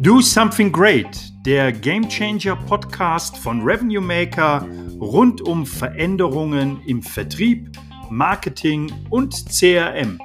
[0.00, 4.66] Do Something Great, der Game Changer Podcast von Revenue Maker
[4.98, 7.70] rund um Veränderungen im Vertrieb,
[8.10, 10.18] Marketing und CRM.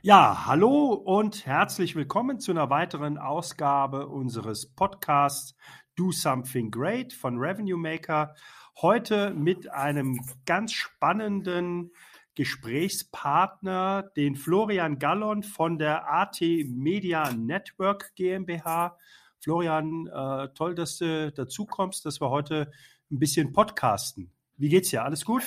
[0.00, 5.54] Ja, hallo und herzlich willkommen zu einer weiteren Ausgabe unseres Podcasts
[5.94, 8.34] Do Something Great von Revenue Maker.
[8.82, 11.92] Heute mit einem ganz spannenden
[12.34, 18.96] Gesprächspartner, den Florian Gallon von der AT Media Network GmbH.
[19.38, 22.70] Florian, äh, toll, dass du dazu kommst, dass wir heute
[23.10, 24.32] ein bisschen podcasten.
[24.56, 25.04] Wie geht's dir?
[25.04, 25.42] Alles gut?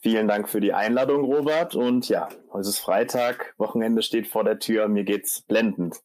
[0.00, 1.74] Vielen Dank für die Einladung, Robert.
[1.74, 4.88] Und ja, heute ist Freitag, Wochenende steht vor der Tür.
[4.88, 5.96] Mir geht's blendend.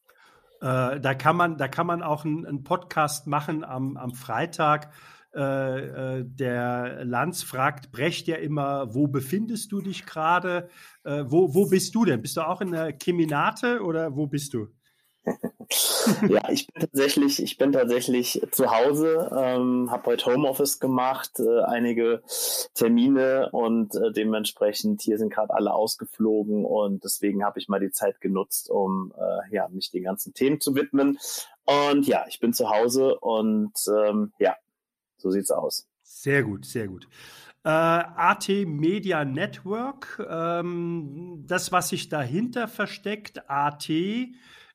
[0.59, 4.91] Äh, da kann man, da kann man auch einen, einen Podcast machen am, am Freitag
[5.35, 10.69] äh, äh, der Lanz fragt Brecht ja immer, wo befindest du dich gerade?
[11.03, 12.21] Äh, wo, wo bist du denn?
[12.21, 14.67] Bist du auch in der Keminate oder wo bist du?
[16.27, 21.61] ja, ich bin tatsächlich, ich bin tatsächlich zu Hause, ähm, habe heute Homeoffice gemacht, äh,
[21.61, 22.23] einige
[22.73, 27.91] Termine und äh, dementsprechend hier sind gerade alle ausgeflogen und deswegen habe ich mal die
[27.91, 31.19] Zeit genutzt, um äh, ja mich den ganzen Themen zu widmen.
[31.65, 34.55] Und ja, ich bin zu Hause und ähm, ja,
[35.19, 35.87] so sieht's aus.
[36.01, 37.07] Sehr gut, sehr gut.
[37.63, 43.89] Äh, AT Media Network, ähm, das, was sich dahinter versteckt, AT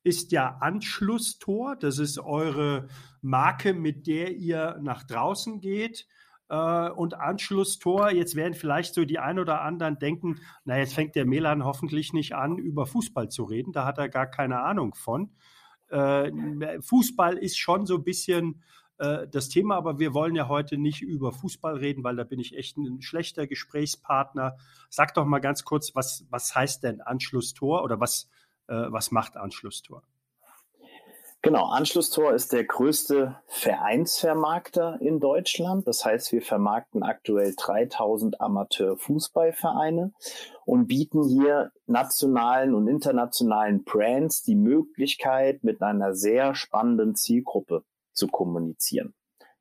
[0.05, 1.77] ist ja Anschlusstor.
[1.77, 2.89] Das ist eure
[3.23, 6.07] Marke, mit der ihr nach draußen geht.
[6.51, 11.17] Äh, und Anschlusstor, jetzt werden vielleicht so die ein oder anderen denken, na, jetzt fängt
[11.17, 13.73] der Melan hoffentlich nicht an, über Fußball zu reden.
[13.73, 15.31] Da hat er gar keine Ahnung von.
[15.89, 16.31] Äh,
[16.81, 18.63] Fußball ist schon so ein bisschen
[18.99, 22.39] äh, das Thema, aber wir wollen ja heute nicht über Fußball reden, weil da bin
[22.39, 24.57] ich echt ein schlechter Gesprächspartner.
[24.89, 28.29] Sag doch mal ganz kurz, was, was heißt denn Anschlusstor oder was,
[28.69, 30.03] äh, was macht Anschlusstor?
[31.43, 35.87] Genau, Anschlusstor ist der größte Vereinsvermarkter in Deutschland.
[35.87, 40.15] Das heißt, wir vermarkten aktuell 3000 Amateurfußballvereine
[40.65, 48.29] und bieten hier nationalen und internationalen Brands die Möglichkeit, mit einer sehr spannenden Zielgruppe zu
[48.29, 49.15] kommunizieren.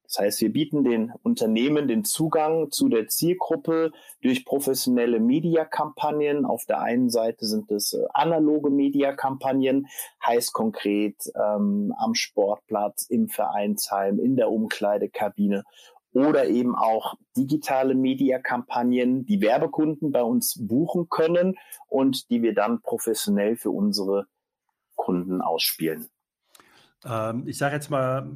[0.03, 3.91] Das heißt, wir bieten den Unternehmen den Zugang zu der Zielgruppe
[4.21, 6.45] durch professionelle Mediakampagnen.
[6.45, 9.87] Auf der einen Seite sind es äh, analoge Mediakampagnen,
[10.23, 15.63] heißt konkret ähm, am Sportplatz, im Vereinsheim, in der Umkleidekabine
[16.13, 21.55] oder eben auch digitale Mediakampagnen, die Werbekunden bei uns buchen können
[21.87, 24.27] und die wir dann professionell für unsere
[24.95, 26.12] Kunden ausspielen.
[27.05, 28.29] Ähm, ich sage jetzt mal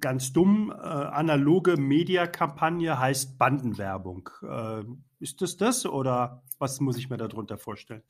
[0.00, 4.28] ganz dumm, äh, analoge Mediakampagne heißt Bandenwerbung.
[4.42, 4.84] Äh,
[5.18, 8.02] ist das das oder was muss ich mir darunter vorstellen?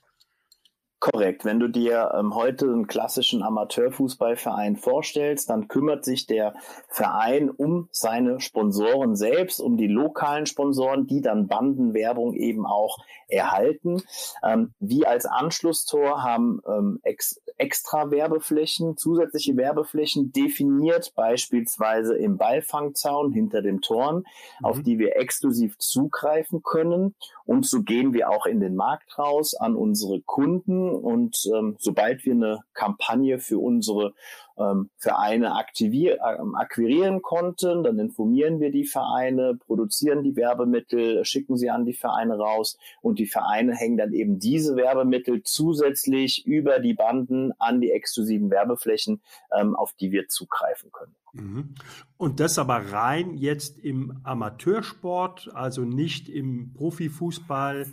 [1.01, 1.47] Korrekt.
[1.47, 6.53] Wenn du dir ähm, heute einen klassischen Amateurfußballverein vorstellst, dann kümmert sich der
[6.89, 14.03] Verein um seine Sponsoren selbst, um die lokalen Sponsoren, die dann Bandenwerbung eben auch erhalten.
[14.43, 23.33] Ähm, wir als Anschlusstor haben ähm, ex extra Werbeflächen, zusätzliche Werbeflächen definiert, beispielsweise im Ballfangzaun
[23.33, 24.25] hinter dem Toren,
[24.61, 24.65] mhm.
[24.65, 27.15] auf die wir exklusiv zugreifen können.
[27.45, 32.25] Und so gehen wir auch in den Markt raus an unsere Kunden und ähm, sobald
[32.25, 34.15] wir eine Kampagne für unsere
[34.59, 41.57] ähm, Vereine aktivier ähm, akquirieren konnten, dann informieren wir die Vereine, produzieren die Werbemittel, schicken
[41.57, 46.79] sie an die Vereine raus und die Vereine hängen dann eben diese Werbemittel zusätzlich über
[46.79, 49.23] die Banden an die exklusiven Werbeflächen,
[49.59, 51.15] ähm, auf die wir zugreifen können.
[51.33, 51.75] Mhm.
[52.17, 57.87] Und das aber rein jetzt im Amateursport, also nicht im Profifußball.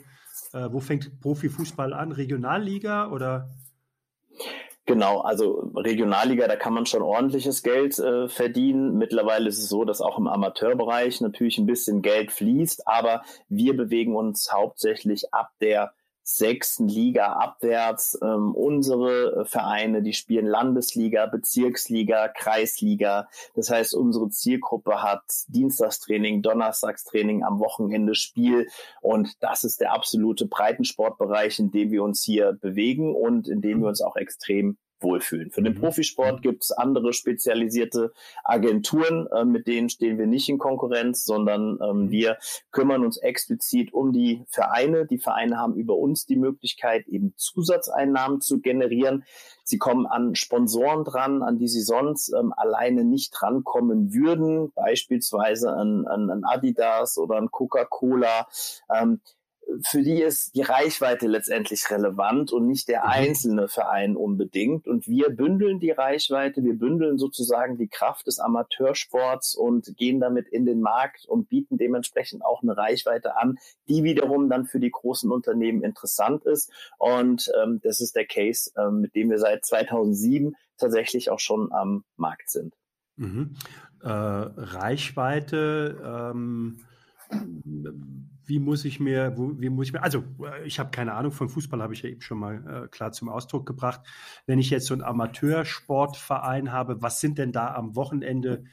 [0.53, 2.11] Äh, wo fängt Profifußball an?
[2.11, 3.49] Regionalliga oder?
[4.87, 8.97] Genau, also Regionalliga, da kann man schon ordentliches Geld äh, verdienen.
[8.97, 13.75] Mittlerweile ist es so, dass auch im Amateurbereich natürlich ein bisschen Geld fließt, aber wir
[13.75, 15.93] bewegen uns hauptsächlich ab der
[16.27, 18.19] sechsten Liga abwärts.
[18.21, 23.29] Ähm, unsere Vereine, die spielen Landesliga, Bezirksliga, Kreisliga.
[23.55, 28.67] Das heißt, unsere Zielgruppe hat Dienstagstraining, Donnerstagstraining, am Wochenende Spiel.
[29.01, 33.79] Und das ist der absolute Breitensportbereich, in dem wir uns hier bewegen und in dem
[33.79, 35.51] wir uns auch extrem wohlfühlen.
[35.51, 35.79] Für den mhm.
[35.79, 38.13] Profisport gibt es andere spezialisierte
[38.43, 42.11] Agenturen, äh, mit denen stehen wir nicht in Konkurrenz, sondern ähm, mhm.
[42.11, 42.37] wir
[42.71, 45.05] kümmern uns explizit um die Vereine.
[45.05, 49.23] Die Vereine haben über uns die Möglichkeit, eben Zusatzeinnahmen zu generieren.
[49.63, 55.73] Sie kommen an Sponsoren dran, an die sie sonst ähm, alleine nicht rankommen würden, beispielsweise
[55.73, 58.47] an, an, an Adidas oder an Coca-Cola.
[58.93, 59.19] Ähm,
[59.83, 63.09] für die ist die Reichweite letztendlich relevant und nicht der mhm.
[63.09, 64.87] einzelne Verein unbedingt.
[64.87, 70.47] Und wir bündeln die Reichweite, wir bündeln sozusagen die Kraft des Amateursports und gehen damit
[70.47, 74.91] in den Markt und bieten dementsprechend auch eine Reichweite an, die wiederum dann für die
[74.91, 76.71] großen Unternehmen interessant ist.
[76.97, 81.71] Und ähm, das ist der Case, ähm, mit dem wir seit 2007 tatsächlich auch schon
[81.71, 82.73] am Markt sind.
[83.15, 83.55] Mhm.
[84.01, 85.97] Äh, Reichweite.
[86.33, 86.79] Ähm
[88.47, 91.49] wie muss ich mir, wie muss ich mir, also äh, ich habe keine Ahnung von
[91.49, 94.01] Fußball, habe ich ja eben schon mal äh, klar zum Ausdruck gebracht.
[94.45, 98.63] Wenn ich jetzt so einen Amateursportverein habe, was sind denn da am Wochenende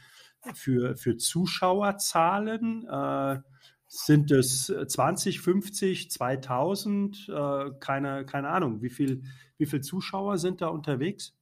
[0.54, 2.86] für, für Zuschauerzahlen?
[2.88, 3.40] Äh,
[3.86, 7.28] sind es 20, 50, 2000?
[7.28, 8.82] Äh, keine, keine Ahnung.
[8.82, 9.22] Wie viel,
[9.58, 11.36] wie viel Zuschauer sind da unterwegs?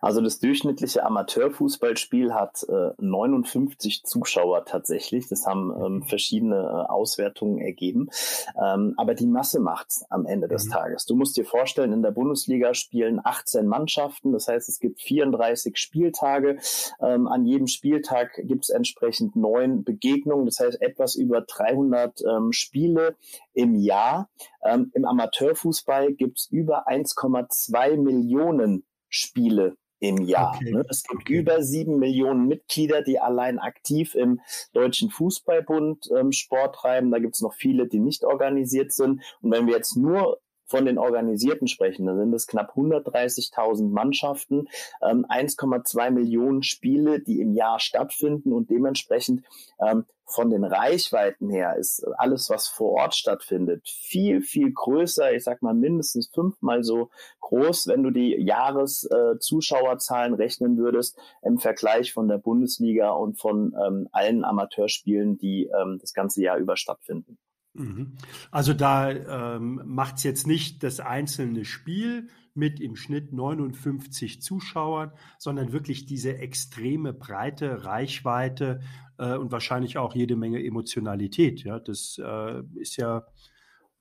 [0.00, 5.28] Also das durchschnittliche Amateurfußballspiel hat äh, 59 Zuschauer tatsächlich.
[5.28, 6.02] Das haben ähm, mhm.
[6.04, 8.08] verschiedene äh, Auswertungen ergeben.
[8.60, 10.70] Ähm, aber die Masse macht's am Ende des mhm.
[10.70, 11.06] Tages.
[11.06, 14.32] Du musst dir vorstellen, in der Bundesliga spielen 18 Mannschaften.
[14.32, 16.58] Das heißt, es gibt 34 Spieltage.
[17.00, 20.46] Ähm, an jedem Spieltag gibt es entsprechend neun Begegnungen.
[20.46, 23.16] Das heißt, etwas über 300 ähm, Spiele
[23.54, 24.28] im Jahr.
[24.64, 30.56] Ähm, Im Amateurfußball gibt es über 1,2 Millionen Spiele im Jahr.
[30.56, 30.72] Okay.
[30.72, 30.84] Ne?
[30.88, 31.38] Es gibt okay.
[31.38, 34.40] über sieben Millionen Mitglieder, die allein aktiv im
[34.72, 37.12] Deutschen Fußballbund ähm, Sport treiben.
[37.12, 39.22] Da gibt es noch viele, die nicht organisiert sind.
[39.40, 40.40] Und wenn wir jetzt nur
[40.72, 44.68] von den Organisierten sprechen, dann sind es knapp 130.000 Mannschaften,
[45.02, 49.44] ähm, 1,2 Millionen Spiele, die im Jahr stattfinden und dementsprechend
[49.86, 55.34] ähm, von den Reichweiten her ist alles, was vor Ort stattfindet, viel, viel größer.
[55.34, 57.10] Ich sag mal mindestens fünfmal so
[57.40, 63.76] groß, wenn du die Jahreszuschauerzahlen äh, rechnen würdest im Vergleich von der Bundesliga und von
[63.86, 67.36] ähm, allen Amateurspielen, die ähm, das ganze Jahr über stattfinden.
[67.74, 68.16] Mhm.
[68.50, 75.12] Also da ähm, macht es jetzt nicht das einzelne Spiel mit im Schnitt 59 Zuschauern,
[75.38, 78.80] sondern wirklich diese extreme Breite, Reichweite
[79.18, 81.64] äh, und wahrscheinlich auch jede Menge Emotionalität.
[81.64, 83.24] Ja, das äh, ist ja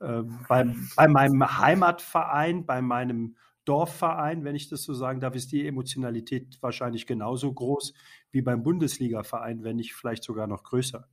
[0.01, 5.51] äh, bei, bei meinem Heimatverein, bei meinem Dorfverein, wenn ich das so sagen darf, ist
[5.51, 7.93] die Emotionalität wahrscheinlich genauso groß
[8.31, 11.07] wie beim Bundesligaverein, wenn nicht vielleicht sogar noch größer.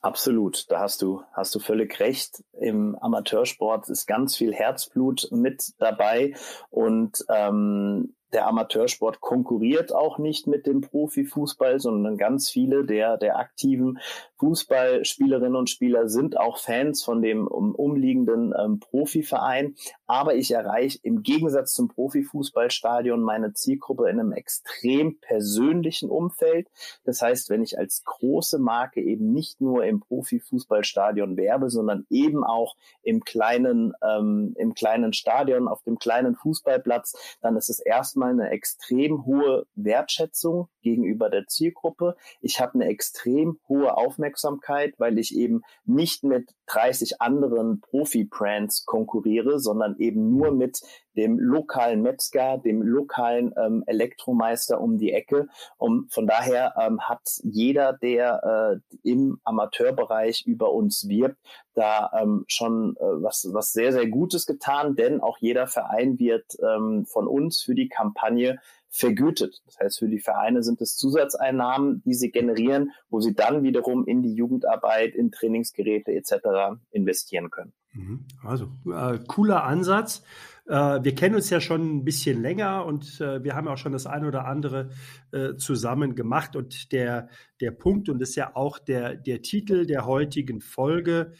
[0.00, 2.44] Absolut, da hast du, hast du völlig recht.
[2.52, 6.34] Im Amateursport ist ganz viel Herzblut mit dabei
[6.70, 13.38] und ähm, der Amateursport konkurriert auch nicht mit dem Profifußball, sondern ganz viele der, der
[13.38, 13.98] aktiven
[14.38, 19.74] Fußballspielerinnen und Spieler sind auch Fans von dem um, umliegenden ähm, Profiverein.
[20.06, 26.68] Aber ich erreiche im Gegensatz zum Profifußballstadion meine Zielgruppe in einem extrem persönlichen Umfeld.
[27.04, 32.44] Das heißt, wenn ich als große Marke eben nicht nur im Profifußballstadion werbe, sondern eben
[32.44, 38.17] auch im kleinen, ähm, im kleinen Stadion, auf dem kleinen Fußballplatz, dann ist es erstmal
[38.22, 42.16] eine extrem hohe Wertschätzung gegenüber der Zielgruppe.
[42.40, 49.58] Ich habe eine extrem hohe Aufmerksamkeit, weil ich eben nicht mit 30 anderen Profi-Brands konkurriere,
[49.58, 50.80] sondern eben nur mit
[51.18, 55.48] dem lokalen Metzger, dem lokalen ähm, Elektromeister um die Ecke.
[55.76, 61.36] Und von daher ähm, hat jeder, der äh, im Amateurbereich über uns wirbt,
[61.74, 66.56] da ähm, schon äh, was, was sehr, sehr Gutes getan, denn auch jeder Verein wird
[66.62, 69.60] ähm, von uns für die Kampagne vergütet.
[69.66, 74.06] Das heißt, für die Vereine sind es Zusatzeinnahmen, die sie generieren, wo sie dann wiederum
[74.06, 76.78] in die Jugendarbeit, in Trainingsgeräte etc.
[76.90, 77.72] investieren können.
[77.92, 78.24] Mhm.
[78.44, 80.22] Also äh, cooler Ansatz.
[80.68, 83.92] Äh, wir kennen uns ja schon ein bisschen länger und äh, wir haben auch schon
[83.92, 84.90] das eine oder andere
[85.32, 86.56] äh, zusammen gemacht.
[86.56, 87.28] Und der,
[87.60, 91.32] der Punkt, und das ist ja auch der, der Titel der heutigen Folge,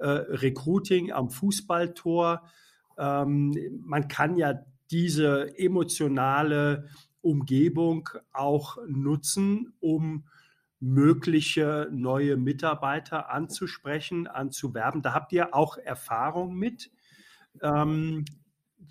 [0.00, 2.42] Recruiting am Fußballtor.
[2.98, 4.54] Ähm, man kann ja
[4.90, 6.88] diese emotionale
[7.22, 10.26] Umgebung auch nutzen, um
[10.80, 15.00] mögliche neue Mitarbeiter anzusprechen, anzuwerben.
[15.00, 16.90] Da habt ihr auch Erfahrung mit.
[17.62, 18.24] Ähm,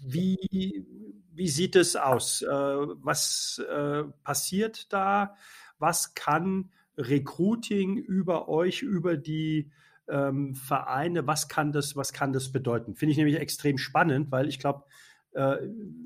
[0.02, 0.86] wie,
[1.34, 2.42] wie sieht es aus?
[2.42, 5.36] Äh, was äh, passiert da?
[5.80, 9.72] Was kann Recruiting über euch, über die
[10.08, 12.96] ähm, Vereine, was kann das, was kann das bedeuten?
[12.96, 14.84] Finde ich nämlich extrem spannend, weil ich glaube,
[15.32, 15.58] äh,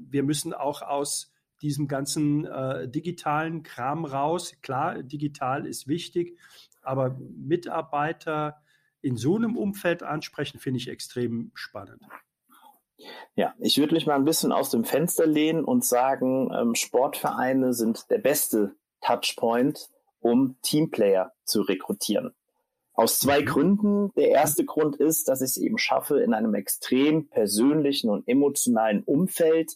[0.09, 4.53] wir müssen auch aus diesem ganzen äh, digitalen Kram raus.
[4.61, 6.37] Klar, digital ist wichtig,
[6.81, 8.61] aber Mitarbeiter
[9.01, 12.01] in so einem Umfeld ansprechen, finde ich extrem spannend.
[13.35, 17.73] Ja, ich würde mich mal ein bisschen aus dem Fenster lehnen und sagen, ähm, Sportvereine
[17.73, 19.89] sind der beste Touchpoint,
[20.19, 22.33] um Teamplayer zu rekrutieren.
[22.93, 23.45] Aus zwei mhm.
[23.45, 24.13] Gründen.
[24.15, 29.03] Der erste Grund ist, dass ich es eben schaffe, in einem extrem persönlichen und emotionalen
[29.03, 29.75] Umfeld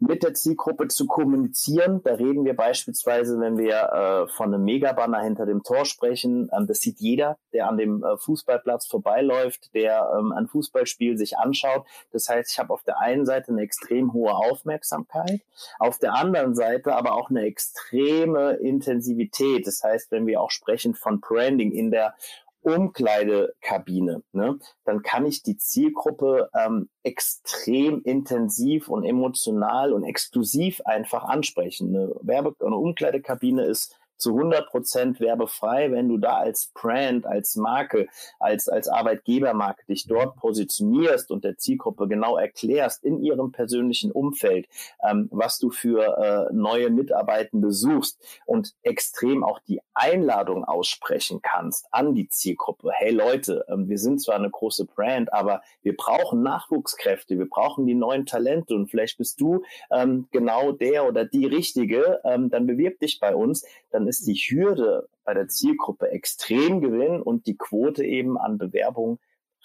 [0.00, 2.02] mit der Zielgruppe zu kommunizieren.
[2.02, 6.50] Da reden wir beispielsweise, wenn wir äh, von einem Megabanner hinter dem Tor sprechen.
[6.56, 11.36] Ähm, das sieht jeder, der an dem äh, Fußballplatz vorbeiläuft, der ähm, ein Fußballspiel sich
[11.36, 11.86] anschaut.
[12.12, 15.42] Das heißt, ich habe auf der einen Seite eine extrem hohe Aufmerksamkeit,
[15.78, 19.66] auf der anderen Seite aber auch eine extreme Intensivität.
[19.66, 22.14] Das heißt, wenn wir auch sprechen von Branding in der
[22.62, 31.24] Umkleidekabine, ne, dann kann ich die Zielgruppe ähm, extrem intensiv und emotional und exklusiv einfach
[31.24, 31.94] ansprechen.
[31.94, 37.56] Eine Werbe- eine Umkleidekabine ist zu 100 Prozent werbefrei, wenn du da als Brand, als
[37.56, 38.08] Marke,
[38.38, 44.68] als, als Arbeitgebermarke dich dort positionierst und der Zielgruppe genau erklärst in ihrem persönlichen Umfeld,
[45.02, 51.86] ähm, was du für äh, neue Mitarbeitende suchst und extrem auch die Einladung aussprechen kannst
[51.90, 52.90] an die Zielgruppe.
[52.92, 57.86] Hey Leute, ähm, wir sind zwar eine große Brand, aber wir brauchen Nachwuchskräfte, wir brauchen
[57.86, 62.66] die neuen Talente und vielleicht bist du ähm, genau der oder die Richtige, ähm, dann
[62.66, 67.56] bewirb dich bei uns, dann ist die Hürde bei der Zielgruppe extrem gering und die
[67.56, 69.18] Quote eben an Bewerbungen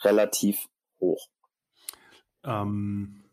[0.03, 0.67] relativ
[0.99, 1.27] hoch.
[2.43, 3.23] Ähm,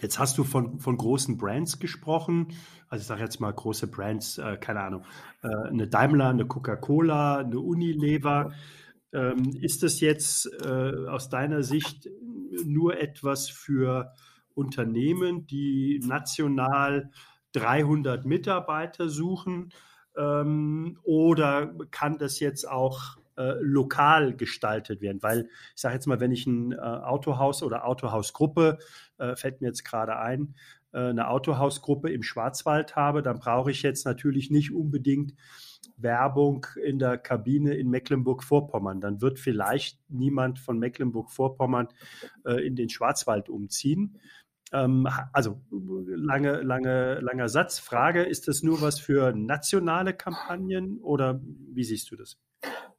[0.00, 2.48] jetzt hast du von, von großen Brands gesprochen.
[2.88, 5.04] Also ich sage jetzt mal große Brands, äh, keine Ahnung,
[5.42, 8.52] äh, eine Daimler, eine Coca-Cola, eine Unilever.
[9.12, 12.08] Ähm, ist das jetzt äh, aus deiner Sicht
[12.64, 14.12] nur etwas für
[14.54, 17.10] Unternehmen, die national
[17.52, 19.72] 300 Mitarbeiter suchen?
[20.20, 25.22] Ähm, oder kann das jetzt auch äh, lokal gestaltet werden?
[25.22, 28.78] Weil ich sage jetzt mal, wenn ich ein äh, Autohaus oder Autohausgruppe,
[29.18, 30.54] äh, fällt mir jetzt gerade ein,
[30.92, 35.34] äh, eine Autohausgruppe im Schwarzwald habe, dann brauche ich jetzt natürlich nicht unbedingt
[35.96, 39.00] Werbung in der Kabine in Mecklenburg-Vorpommern.
[39.00, 41.88] Dann wird vielleicht niemand von Mecklenburg-Vorpommern
[42.44, 44.18] äh, in den Schwarzwald umziehen.
[44.72, 47.78] Ähm, also lange, lange, langer Satz.
[47.78, 52.38] Frage, ist das nur was für nationale Kampagnen oder wie siehst du das?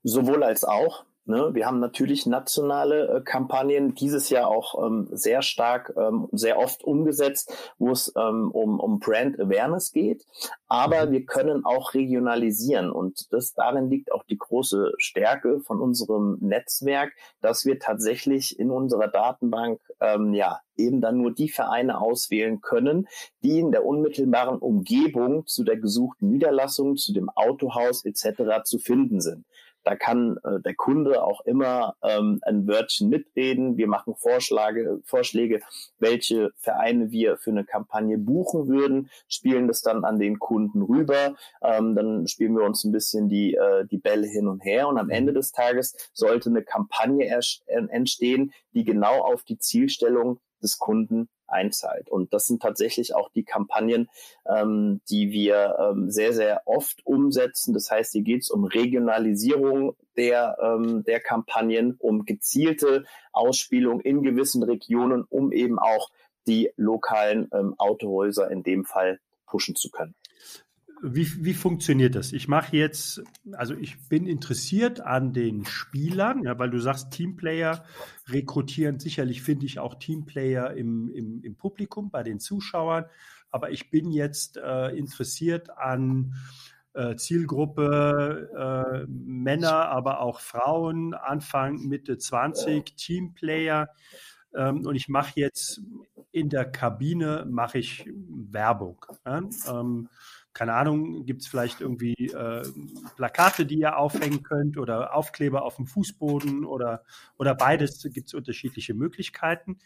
[0.04, 1.06] Sowohl als auch.
[1.26, 1.52] Ne?
[1.54, 6.84] Wir haben natürlich nationale äh, Kampagnen, dieses Jahr auch ähm, sehr stark, ähm, sehr oft
[6.84, 10.26] umgesetzt, wo es ähm, um, um Brand Awareness geht.
[10.68, 11.12] Aber mhm.
[11.12, 17.14] wir können auch regionalisieren und das darin liegt auch die große Stärke von unserem Netzwerk,
[17.40, 23.08] dass wir tatsächlich in unserer Datenbank ähm, ja eben dann nur die Vereine auswählen können,
[23.44, 28.64] die in der unmittelbaren Umgebung zu der gesuchten Niederlassung, zu dem Autohaus etc.
[28.64, 29.46] zu finden sind.
[29.84, 33.78] Da kann äh, der Kunde auch immer ähm, ein Wörtchen mitreden.
[33.78, 35.62] Wir machen Vorschläge, Vorschläge,
[36.00, 41.36] welche Vereine wir für eine Kampagne buchen würden, spielen das dann an den Kunden rüber.
[41.64, 44.88] Ähm, dann spielen wir uns ein bisschen die, äh, die Bälle hin und her.
[44.88, 45.14] Und am mhm.
[45.14, 47.30] Ende des Tages sollte eine Kampagne
[47.66, 52.10] entstehen, die genau auf die Zielstellung des Kunden einzahlt.
[52.10, 54.10] Und das sind tatsächlich auch die Kampagnen,
[54.48, 57.74] ähm, die wir ähm, sehr, sehr oft umsetzen.
[57.74, 64.24] Das heißt, hier geht es um Regionalisierung der, ähm, der Kampagnen, um gezielte Ausspielung in
[64.24, 66.10] gewissen Regionen, um eben auch
[66.48, 70.16] die lokalen ähm, Autohäuser in dem Fall pushen zu können.
[71.04, 72.32] Wie, wie funktioniert das?
[72.32, 77.84] Ich mache jetzt, also ich bin interessiert an den Spielern, ja, weil du sagst, Teamplayer
[78.28, 79.00] rekrutieren.
[79.00, 83.06] Sicherlich finde ich auch Teamplayer im, im, im Publikum, bei den Zuschauern.
[83.50, 86.36] Aber ich bin jetzt äh, interessiert an
[86.94, 93.90] äh, Zielgruppe äh, Männer, aber auch Frauen, Anfang, Mitte 20, Teamplayer.
[94.54, 95.82] Ähm, und ich mache jetzt
[96.32, 99.06] in der Kabine mache ich Werbung.
[99.26, 99.42] Ja?
[99.68, 100.10] Ähm,
[100.54, 102.64] keine Ahnung, gibt es vielleicht irgendwie äh,
[103.16, 107.04] Plakate, die ihr aufhängen könnt oder Aufkleber auf dem Fußboden oder,
[107.38, 109.80] oder beides, gibt es unterschiedliche Möglichkeiten.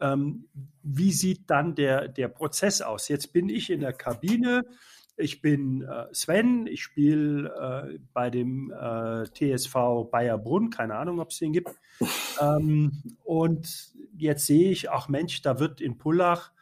[0.00, 0.48] Ähm,
[0.82, 3.08] wie sieht dann der, der Prozess aus?
[3.08, 4.64] Jetzt bin ich in der Kabine,
[5.16, 7.48] ich bin äh, Sven, ich spiele
[7.92, 11.74] äh, bei dem äh, TSV Bayerbrunn, keine Ahnung, ob es den gibt.
[12.40, 16.52] Ähm, und jetzt sehe ich, ach Mensch, da wird in Pullach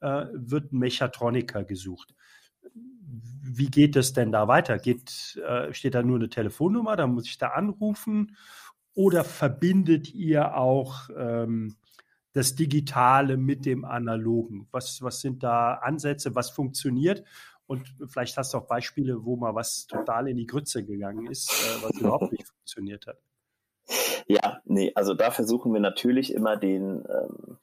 [0.00, 2.14] äh, wird ein Mechatroniker gesucht
[2.74, 4.78] wie geht es denn da weiter?
[4.78, 8.36] Geht, äh, steht da nur eine Telefonnummer, da muss ich da anrufen?
[8.94, 11.76] Oder verbindet ihr auch ähm,
[12.32, 14.68] das Digitale mit dem Analogen?
[14.70, 17.24] Was, was sind da Ansätze, was funktioniert?
[17.66, 21.50] Und vielleicht hast du auch Beispiele, wo mal was total in die Grütze gegangen ist,
[21.50, 23.18] äh, was überhaupt nicht funktioniert hat.
[24.26, 27.58] Ja, nee, also da versuchen wir natürlich immer den, ähm,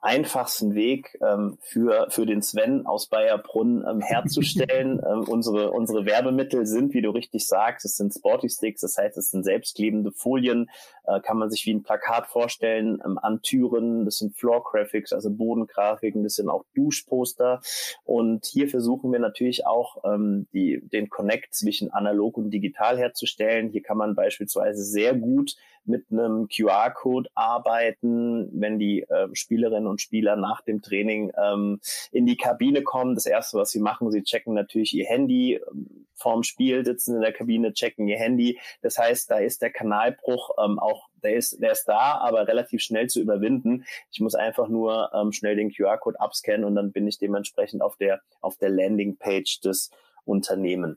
[0.00, 5.00] einfachsten Weg ähm, für, für den Sven aus Bayerbrunn ähm, herzustellen.
[5.06, 9.16] ähm, unsere, unsere Werbemittel sind, wie du richtig sagst, es sind Sporty Sticks, das heißt,
[9.18, 10.70] es sind selbstklebende Folien,
[11.04, 15.12] äh, kann man sich wie ein Plakat vorstellen, ähm, an Türen, das sind Floor Graphics,
[15.12, 17.60] also Bodengrafiken, das sind auch Duschposter.
[18.04, 23.70] Und hier versuchen wir natürlich auch ähm, die, den Connect zwischen analog und digital herzustellen.
[23.70, 30.00] Hier kann man beispielsweise sehr gut mit einem QR-Code arbeiten, wenn die äh, Spielerinnen und
[30.00, 31.80] Spieler nach dem Training ähm,
[32.12, 33.16] in die Kabine kommen.
[33.16, 37.20] Das erste, was sie machen, sie checken natürlich ihr Handy ähm, vorm Spiel, sitzen in
[37.20, 38.60] der Kabine, checken ihr Handy.
[38.80, 42.80] Das heißt, da ist der Kanalbruch ähm, auch der ist, der ist da, aber relativ
[42.80, 43.84] schnell zu überwinden.
[44.12, 47.96] Ich muss einfach nur ähm, schnell den QR-Code abscannen und dann bin ich dementsprechend auf
[47.96, 49.90] der auf der Landingpage des
[50.24, 50.96] Unternehmens.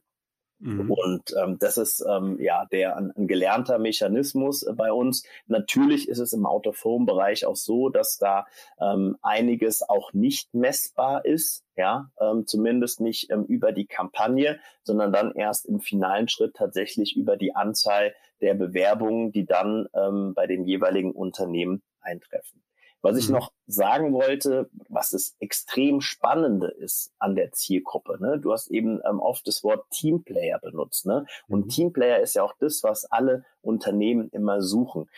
[0.64, 0.92] Mhm.
[0.92, 5.24] Und ähm, das ist ähm, ja der ein, ein gelernter Mechanismus äh, bei uns.
[5.48, 8.46] Natürlich ist es im Out-of-Home-Bereich auch so, dass da
[8.80, 15.12] ähm, einiges auch nicht messbar ist, ja, ähm, zumindest nicht ähm, über die Kampagne, sondern
[15.12, 20.48] dann erst im finalen Schritt tatsächlich über die Anzahl der Bewerbungen, die dann ähm, bei
[20.48, 22.64] den jeweiligen Unternehmen eintreffen.
[23.04, 23.36] Was ich mhm.
[23.36, 28.18] noch sagen wollte, was das extrem Spannende ist an der Zielgruppe.
[28.20, 28.40] Ne?
[28.40, 31.06] Du hast eben ähm, oft das Wort Teamplayer benutzt.
[31.06, 31.26] Ne?
[31.48, 31.70] Und mhm.
[31.70, 35.10] Teamplayer ist ja auch das, was alle Unternehmen immer suchen.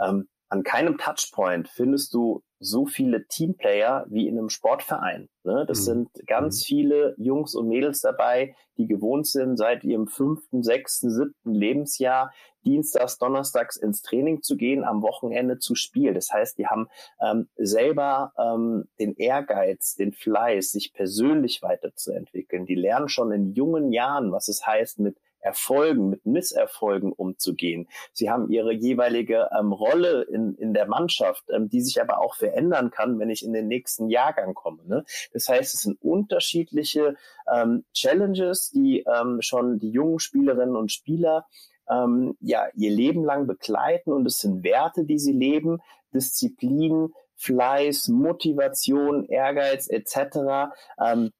[0.00, 5.28] Ähm, an keinem Touchpoint findest du so viele Teamplayer wie in einem Sportverein.
[5.44, 5.64] Ne?
[5.68, 5.84] Das mhm.
[5.84, 6.64] sind ganz mhm.
[6.66, 12.32] viele Jungs und Mädels dabei, die gewohnt sind, seit ihrem fünften, sechsten, siebten Lebensjahr
[12.68, 16.14] dienstags, donnerstags ins Training zu gehen, am Wochenende zu spielen.
[16.14, 16.88] Das heißt, die haben
[17.20, 22.66] ähm, selber ähm, den Ehrgeiz, den Fleiß, sich persönlich weiterzuentwickeln.
[22.66, 27.88] Die lernen schon in jungen Jahren, was es heißt, mit Erfolgen, mit Misserfolgen umzugehen.
[28.12, 32.34] Sie haben ihre jeweilige ähm, Rolle in, in der Mannschaft, ähm, die sich aber auch
[32.34, 34.84] verändern kann, wenn ich in den nächsten Jahrgang komme.
[34.84, 35.04] Ne?
[35.32, 37.16] Das heißt, es sind unterschiedliche
[37.52, 41.46] ähm, Challenges, die ähm, schon die jungen Spielerinnen und Spieler
[41.90, 45.80] ähm, ja ihr Leben lang begleiten und es sind Werte, die sie leben,
[46.14, 50.72] Disziplin, Fleiß, Motivation, Ehrgeiz etc.
[51.00, 51.32] Ähm,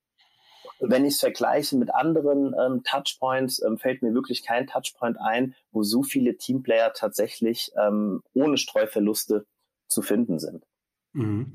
[0.81, 5.55] wenn ich es vergleiche mit anderen ähm, Touchpoints, ähm, fällt mir wirklich kein Touchpoint ein,
[5.73, 9.47] wo so viele Teamplayer tatsächlich ähm, ohne Streuverluste
[9.89, 10.65] zu finden sind.
[11.13, 11.55] Mhm.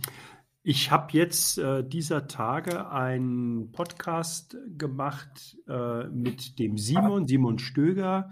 [0.65, 8.32] Ich habe jetzt äh, dieser Tage einen Podcast gemacht äh, mit dem Simon, Simon Stöger,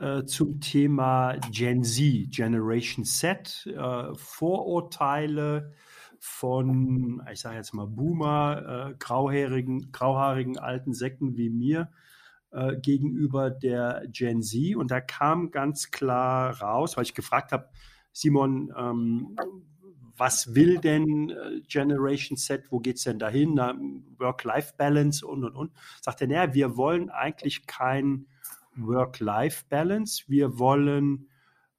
[0.00, 5.72] äh, zum Thema Gen Z, Generation Z, äh, Vorurteile,
[6.20, 11.90] von, ich sage jetzt mal Boomer, äh, grauhaarigen, grauhaarigen alten Säcken wie mir
[12.50, 14.76] äh, gegenüber der Gen Z.
[14.76, 17.70] Und da kam ganz klar raus, weil ich gefragt habe,
[18.12, 19.36] Simon, ähm,
[20.16, 23.56] was will denn äh, Generation Z, wo geht es denn dahin?
[24.18, 25.72] Work-Life-Balance und, und, und.
[26.02, 28.26] Sagt er, naja, wir wollen eigentlich kein
[28.76, 31.28] Work-Life-Balance, wir wollen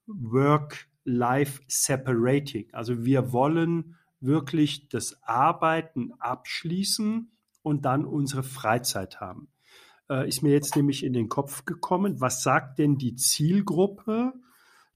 [0.07, 2.73] Work-Life-Separating.
[2.73, 7.31] Also wir wollen wirklich das Arbeiten abschließen
[7.63, 9.47] und dann unsere Freizeit haben.
[10.09, 14.33] Äh, ist mir jetzt nämlich in den Kopf gekommen, was sagt denn die Zielgruppe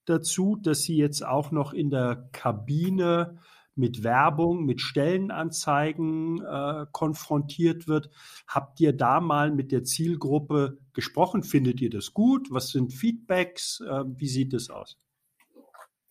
[0.05, 3.39] dazu, dass sie jetzt auch noch in der Kabine
[3.75, 8.09] mit Werbung, mit Stellenanzeigen äh, konfrontiert wird.
[8.47, 11.43] Habt ihr da mal mit der Zielgruppe gesprochen?
[11.43, 12.47] Findet ihr das gut?
[12.51, 13.81] Was sind Feedbacks?
[13.81, 14.97] Äh, wie sieht es aus?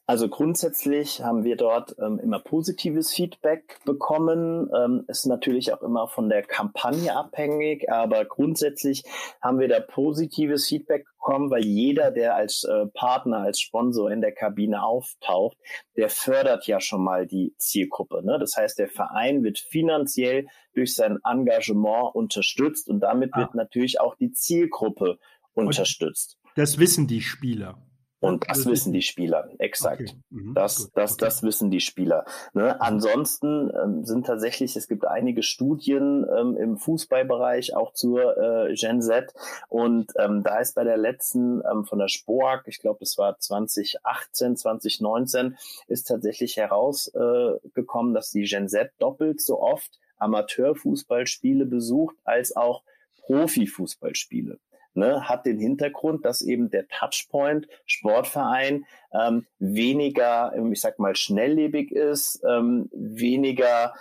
[0.07, 4.69] Also grundsätzlich haben wir dort ähm, immer positives Feedback bekommen.
[4.77, 9.05] Ähm, ist natürlich auch immer von der Kampagne abhängig, aber grundsätzlich
[9.41, 14.21] haben wir da positives Feedback bekommen, weil jeder, der als äh, Partner, als Sponsor in
[14.21, 15.57] der Kabine auftaucht,
[15.97, 18.23] der fördert ja schon mal die Zielgruppe.
[18.23, 18.39] Ne?
[18.39, 23.39] Das heißt, der Verein wird finanziell durch sein Engagement unterstützt und damit ah.
[23.39, 25.19] wird natürlich auch die Zielgruppe
[25.55, 26.37] unterstützt.
[26.43, 27.79] Und das wissen die Spieler.
[28.25, 30.03] Und das wissen die Spieler, exakt.
[30.03, 30.17] Okay.
[30.31, 30.55] Mhm.
[30.55, 31.25] Das, das, okay.
[31.25, 32.25] das wissen die Spieler.
[32.53, 32.81] Ne?
[32.81, 39.03] Ansonsten ähm, sind tatsächlich, es gibt einige Studien ähm, im Fußballbereich auch zur äh, Gen
[39.03, 39.33] Z.
[39.69, 43.39] Und ähm, da ist bei der letzten ähm, von der Spoag, ich glaube, das war
[43.39, 45.57] 2018, 2019,
[45.87, 52.83] ist tatsächlich herausgekommen, äh, dass die Gen Z doppelt so oft Amateurfußballspiele besucht als auch
[53.27, 54.59] Profifußballspiele.
[54.95, 61.17] Ne, hat den Hintergrund, dass eben der Touchpoint Sportverein ähm, weniger, ähm, ich sag mal,
[61.17, 63.95] schnelllebig ist, ähm, weniger,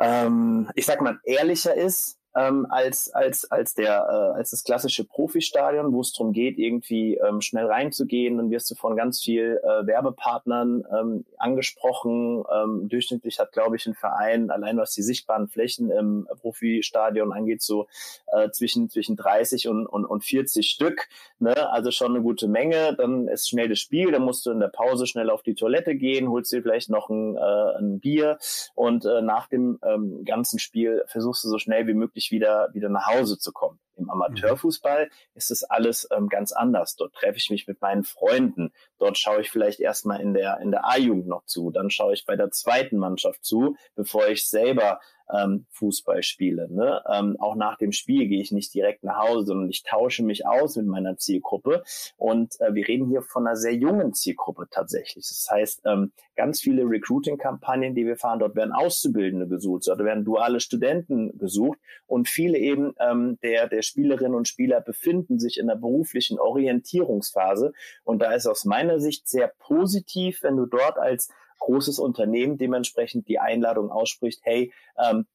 [0.00, 5.04] ähm, ich sag mal, ehrlicher ist ähm, als, als, als, der, äh, als das klassische
[5.04, 8.36] Profistadion, wo es darum geht, irgendwie ähm, schnell reinzugehen.
[8.36, 12.44] Dann wirst du von ganz viel äh, Werbepartnern ähm, angesprochen.
[12.52, 17.62] Ähm, durchschnittlich hat, glaube ich, ein Verein, allein was die sichtbaren Flächen im Profistadion angeht,
[17.62, 17.86] so
[18.32, 21.08] äh, zwischen, zwischen 30 und, und, und 40 Stück.
[21.38, 21.70] Ne?
[21.70, 22.94] Also schon eine gute Menge.
[22.96, 25.94] Dann ist schnell das Spiel, dann musst du in der Pause schnell auf die Toilette
[25.94, 28.38] gehen, holst dir vielleicht noch ein, äh, ein Bier
[28.74, 32.88] und äh, nach dem ähm, ganzen Spiel versuchst du so schnell wie möglich wieder, wieder
[32.88, 33.78] nach Hause zu kommen.
[33.96, 36.96] Im Amateurfußball ist es alles ähm, ganz anders.
[36.96, 38.72] Dort treffe ich mich mit meinen Freunden.
[38.98, 41.70] Dort schaue ich vielleicht erstmal in der, in der A-Jugend noch zu.
[41.70, 45.00] Dann schaue ich bei der zweiten Mannschaft zu, bevor ich selber
[45.32, 46.68] ähm, Fußball spiele.
[46.70, 47.02] Ne?
[47.12, 50.46] Ähm, auch nach dem Spiel gehe ich nicht direkt nach Hause, sondern ich tausche mich
[50.46, 51.82] aus mit meiner Zielgruppe.
[52.16, 55.26] Und äh, wir reden hier von einer sehr jungen Zielgruppe tatsächlich.
[55.26, 60.24] Das heißt, ähm, ganz viele Recruiting-Kampagnen, die wir fahren, dort werden Auszubildende gesucht, dort werden
[60.24, 65.66] duale Studenten gesucht und viele eben ähm, der, der Spielerinnen und Spieler befinden sich in
[65.66, 67.72] der beruflichen Orientierungsphase.
[68.04, 73.28] Und da ist aus meiner Sicht sehr positiv, wenn du dort als großes Unternehmen dementsprechend
[73.28, 75.26] die Einladung ausspricht, hey, ähm,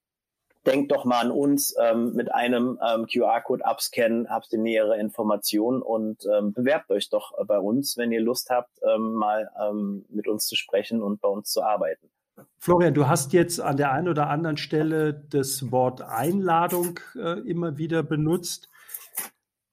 [0.66, 5.82] denkt doch mal an uns ähm, mit einem ähm, QR-Code abscannen, habt ihr nähere Informationen
[5.82, 10.28] und ähm, bewerbt euch doch bei uns, wenn ihr Lust habt, ähm, mal ähm, mit
[10.28, 12.10] uns zu sprechen und bei uns zu arbeiten.
[12.58, 17.78] Florian, du hast jetzt an der einen oder anderen Stelle das Wort Einladung äh, immer
[17.78, 18.70] wieder benutzt.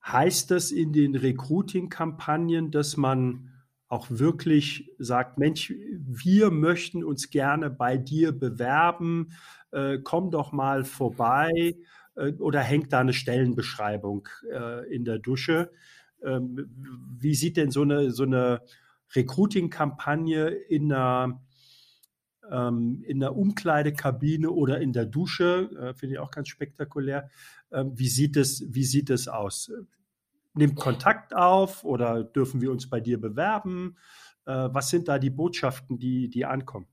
[0.04, 3.52] Heißt das in den Recruiting-Kampagnen, dass man
[3.88, 9.32] auch wirklich sagt, Mensch, wir möchten uns gerne bei dir bewerben,
[9.70, 11.76] äh, komm doch mal vorbei
[12.16, 15.70] äh, oder hängt da eine Stellenbeschreibung äh, in der Dusche?
[16.22, 16.68] Ähm,
[17.18, 18.62] wie sieht denn so eine, so eine
[19.14, 21.40] Recruiting-Kampagne in einer
[22.50, 27.28] ähm, in der Umkleidekabine oder in der Dusche, äh, finde ich auch ganz spektakulär.
[27.72, 29.70] Ähm, wie, wie sieht es aus?
[30.56, 33.96] Nimmt Kontakt auf oder dürfen wir uns bei dir bewerben?
[34.46, 36.86] Äh, was sind da die Botschaften, die, die ankommen?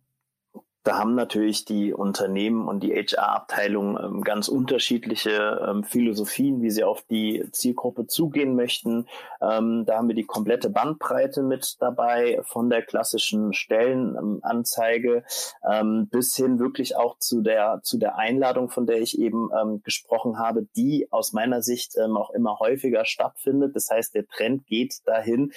[0.84, 6.84] Da haben natürlich die Unternehmen und die HR-Abteilung ähm, ganz unterschiedliche ähm, Philosophien, wie sie
[6.84, 9.08] auf die Zielgruppe zugehen möchten.
[9.42, 15.24] Ähm, da haben wir die komplette Bandbreite mit dabei, von der klassischen Stellenanzeige
[15.70, 19.82] ähm, bis hin wirklich auch zu der, zu der Einladung, von der ich eben ähm,
[19.84, 23.74] gesprochen habe, die aus meiner Sicht ähm, auch immer häufiger stattfindet.
[23.74, 25.52] Das heißt, der Trend geht dahin,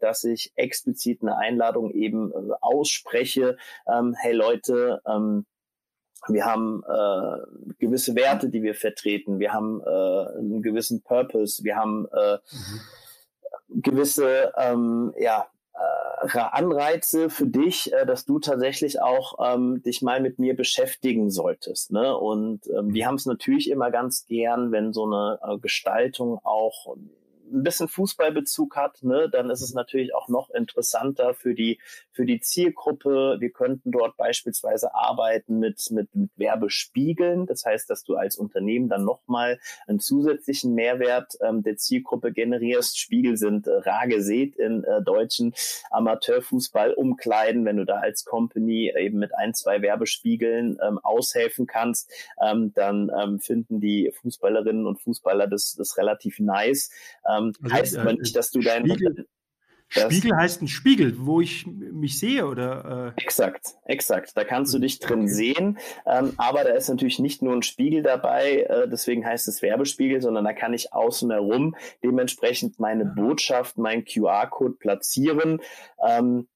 [0.00, 3.56] dass ich explizit eine Einladung eben äh, ausspreche.
[3.86, 5.46] hey Leute, Leute, ähm,
[6.28, 9.38] wir haben äh, gewisse Werte, die wir vertreten.
[9.38, 11.64] Wir haben äh, einen gewissen Purpose.
[11.64, 13.82] Wir haben äh, mhm.
[13.82, 20.20] gewisse ähm, ja, äh, Anreize für dich, äh, dass du tatsächlich auch ähm, dich mal
[20.20, 21.92] mit mir beschäftigen solltest.
[21.92, 22.16] Ne?
[22.16, 23.08] Und ähm, wir mhm.
[23.08, 26.96] haben es natürlich immer ganz gern, wenn so eine äh, Gestaltung auch
[27.54, 32.26] ein bisschen Fußballbezug hat, ne, dann ist es natürlich auch noch interessanter für die, für
[32.26, 33.36] die Zielgruppe.
[33.38, 37.46] Wir könnten dort beispielsweise arbeiten mit, mit, mit Werbespiegeln.
[37.46, 42.98] Das heißt, dass du als Unternehmen dann nochmal einen zusätzlichen Mehrwert ähm, der Zielgruppe generierst.
[42.98, 45.54] Spiegel sind äh, rar gesät in äh, deutschen
[45.90, 47.64] Amateurfußball umkleiden.
[47.64, 52.10] Wenn du da als Company eben mit ein, zwei Werbespiegeln ähm, aushelfen kannst,
[52.42, 56.90] ähm, dann ähm, finden die Fußballerinnen und Fußballer das, das relativ nice.
[57.28, 58.88] Ähm, also, heißt aber nicht, dass du deinen.
[58.88, 59.26] Spiegel,
[59.88, 63.14] Spiegel heißt ein Spiegel, wo ich mich sehe, oder?
[63.16, 63.22] Äh?
[63.22, 64.32] Exakt, exakt.
[64.34, 65.28] Da kannst du dich drin okay.
[65.28, 65.78] sehen.
[66.06, 70.20] Ähm, aber da ist natürlich nicht nur ein Spiegel dabei, äh, deswegen heißt es Werbespiegel,
[70.20, 75.60] sondern da kann ich außen herum dementsprechend meine Botschaft, mein QR-Code platzieren.
[76.04, 76.48] Ähm,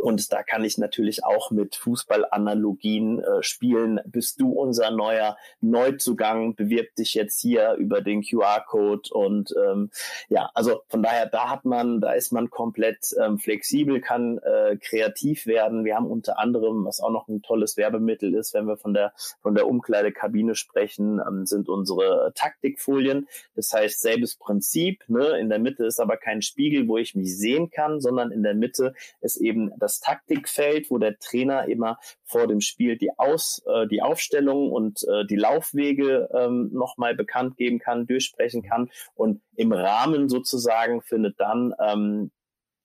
[0.00, 4.00] und da kann ich natürlich auch mit Fußballanalogien äh, spielen.
[4.06, 6.54] Bist du unser neuer Neuzugang?
[6.54, 9.10] Bewirb dich jetzt hier über den QR-Code.
[9.12, 9.90] Und ähm,
[10.28, 14.76] ja, also von daher, da hat man, da ist man komplett ähm, flexibel, kann äh,
[14.76, 15.84] kreativ werden.
[15.84, 19.12] Wir haben unter anderem, was auch noch ein tolles Werbemittel ist, wenn wir von der
[19.42, 23.28] von der Umkleidekabine sprechen, ähm, sind unsere Taktikfolien.
[23.54, 25.04] Das heißt, selbes Prinzip.
[25.08, 25.38] Ne?
[25.38, 28.54] In der Mitte ist aber kein Spiegel, wo ich mich sehen kann, sondern in der
[28.54, 33.88] Mitte ist eben das Taktikfeld, wo der Trainer immer vor dem Spiel die Aus, äh,
[33.88, 38.90] die Aufstellung und äh, die Laufwege ähm, nochmal bekannt geben kann, durchsprechen kann.
[39.14, 42.30] Und im Rahmen sozusagen findet dann ähm,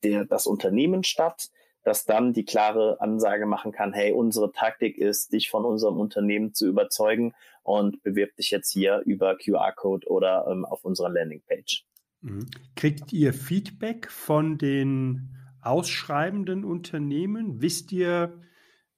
[0.04, 1.50] der, das Unternehmen statt
[1.86, 6.54] das dann die klare Ansage machen kann, hey, unsere Taktik ist, dich von unserem Unternehmen
[6.54, 11.86] zu überzeugen und bewirb dich jetzt hier über QR-Code oder ähm, auf unserer Landingpage.
[12.22, 12.48] Mhm.
[12.76, 15.30] Kriegt ihr Feedback von den
[15.66, 17.62] ausschreibenden Unternehmen?
[17.62, 18.34] Wisst ihr,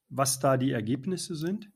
[0.10, 1.70] was da die Ergebnisse sind?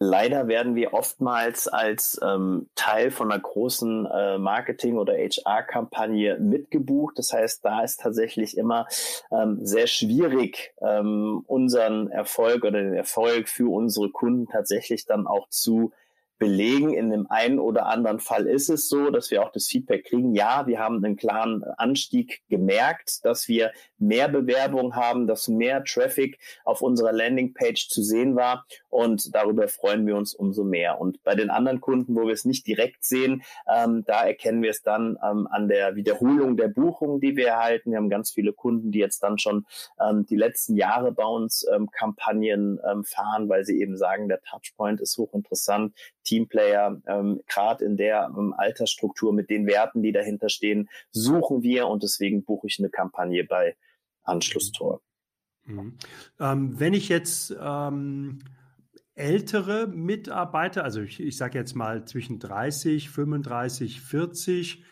[0.00, 7.18] Leider werden wir oftmals als ähm, Teil von einer großen äh, Marketing- oder HR-Kampagne mitgebucht.
[7.18, 8.86] Das heißt, da ist tatsächlich immer
[9.32, 15.48] ähm, sehr schwierig, ähm, unseren Erfolg oder den Erfolg für unsere Kunden tatsächlich dann auch
[15.48, 15.90] zu
[16.38, 16.92] belegen.
[16.92, 20.34] In dem einen oder anderen Fall ist es so, dass wir auch das Feedback kriegen,
[20.34, 26.38] ja, wir haben einen klaren Anstieg gemerkt, dass wir mehr Bewerbung haben, dass mehr Traffic
[26.64, 31.00] auf unserer Landingpage zu sehen war und darüber freuen wir uns umso mehr.
[31.00, 34.70] Und bei den anderen Kunden, wo wir es nicht direkt sehen, ähm, da erkennen wir
[34.70, 37.90] es dann ähm, an der Wiederholung der Buchungen, die wir erhalten.
[37.90, 39.66] Wir haben ganz viele Kunden, die jetzt dann schon
[40.00, 44.40] ähm, die letzten Jahre bei uns ähm, Kampagnen ähm, fahren, weil sie eben sagen, der
[44.42, 50.88] Touchpoint ist hochinteressant Teamplayer, ähm, gerade in der Altersstruktur mit den Werten, die dahinter stehen,
[51.10, 53.76] suchen wir und deswegen buche ich eine Kampagne bei
[54.28, 55.00] Anschlusstor.
[55.64, 55.98] Mhm.
[56.40, 58.40] Ähm, wenn ich jetzt ähm,
[59.14, 64.84] ältere Mitarbeiter, also ich, ich sage jetzt mal zwischen 30, 35, 40,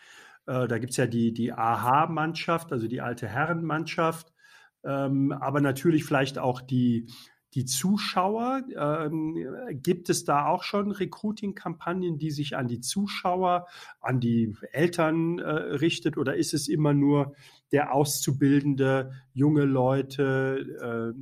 [0.47, 4.33] äh, da gibt es ja die, die AHA-Mannschaft, also die alte Herrenmannschaft,
[4.83, 7.09] ähm, aber natürlich vielleicht auch die
[7.57, 9.35] die Zuschauer, ähm,
[9.81, 13.65] gibt es da auch schon Recruiting-Kampagnen, die sich an die Zuschauer,
[13.99, 17.33] an die Eltern äh, richtet oder ist es immer nur
[17.71, 21.19] der auszubildende junge Leute, äh,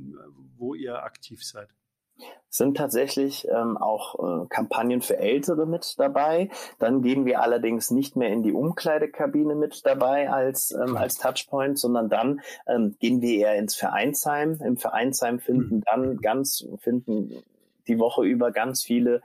[0.58, 1.70] wo ihr aktiv seid?
[2.48, 6.48] Sind tatsächlich ähm, auch äh, Kampagnen für Ältere mit dabei.
[6.78, 11.78] Dann gehen wir allerdings nicht mehr in die Umkleidekabine mit dabei als, ähm, als Touchpoint,
[11.78, 14.58] sondern dann ähm, gehen wir eher ins Vereinsheim.
[14.64, 15.84] Im Vereinsheim finden mhm.
[15.84, 17.42] dann ganz, finden
[17.86, 19.22] die Woche über ganz viele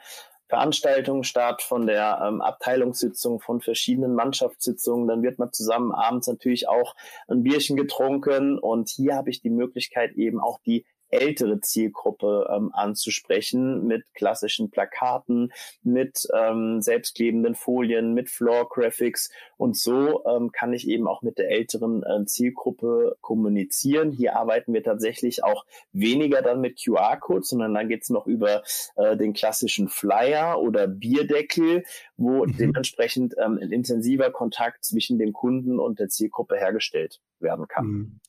[0.52, 5.08] Veranstaltungen statt, von der ähm, Abteilungssitzung, von verschiedenen Mannschaftssitzungen.
[5.08, 6.94] Dann wird man zusammen abends natürlich auch
[7.30, 8.60] ein Bierchen getrunken.
[8.60, 14.72] Und hier habe ich die Möglichkeit, eben auch die ältere Zielgruppe ähm, anzusprechen mit klassischen
[14.72, 15.52] Plakaten,
[15.84, 21.38] mit ähm, selbstklebenden Folien, mit Floor Graphics und so ähm, kann ich eben auch mit
[21.38, 24.12] der älteren äh, Zielgruppe kommunizieren.
[24.12, 28.64] Hier arbeiten wir tatsächlich auch weniger dann mit QR-Codes, sondern dann geht's noch über
[28.96, 31.84] äh, den klassischen Flyer oder Bierdeckel,
[32.18, 32.58] wo mhm.
[32.58, 37.86] dementsprechend ähm, ein intensiver Kontakt zwischen dem Kunden und der Zielgruppe hergestellt werden kann.
[37.86, 38.20] Mhm.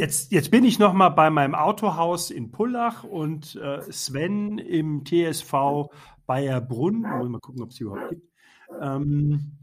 [0.00, 5.04] Jetzt, jetzt bin ich noch mal bei meinem Autohaus in Pullach und äh, Sven im
[5.04, 5.90] TSV
[6.24, 7.02] Bayerbrunn.
[7.02, 8.26] Mal gucken, ob es überhaupt gibt.
[8.80, 9.58] Ähm,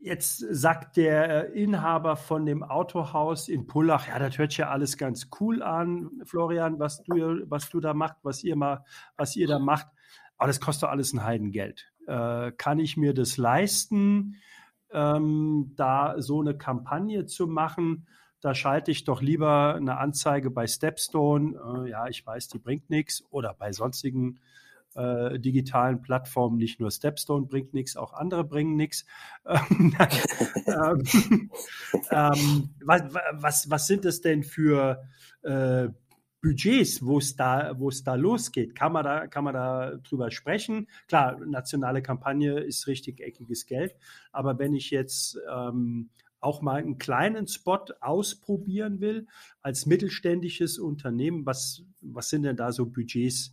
[0.00, 4.96] jetzt sagt der Inhaber von dem Autohaus in Pullach, ja, das hört sich ja alles
[4.96, 8.84] ganz cool an, Florian, was du, was du da macht, was ihr mal,
[9.16, 9.88] was ihr da macht.
[10.36, 11.92] Aber das kostet alles ein Heidengeld.
[12.06, 14.36] Äh, kann ich mir das leisten,
[14.92, 18.06] ähm, da so eine Kampagne zu machen?
[18.46, 22.90] Da schalte ich doch lieber eine Anzeige bei Stepstone, äh, ja, ich weiß, die bringt
[22.90, 24.38] nichts, oder bei sonstigen
[24.94, 29.04] äh, digitalen Plattformen, nicht nur Stepstone bringt nichts, auch andere bringen nichts.
[29.44, 29.96] ähm,
[32.12, 35.02] ähm, was, was, was sind es denn für
[35.42, 35.88] äh,
[36.40, 38.76] Budgets, wo es da, da losgeht?
[38.76, 40.86] Kann man da, kann man da drüber sprechen?
[41.08, 43.96] Klar, nationale Kampagne ist richtig eckiges Geld,
[44.30, 46.10] aber wenn ich jetzt ähm,
[46.46, 49.26] auch mal einen kleinen Spot ausprobieren will
[49.62, 53.52] als mittelständisches Unternehmen, was, was sind denn da so Budgets,